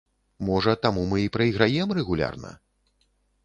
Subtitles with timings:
[0.47, 2.51] Можа, таму мы і прайграем рэгулярна?